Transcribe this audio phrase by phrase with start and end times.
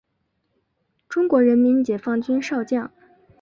[1.07, 2.91] 中国人民解放军少将。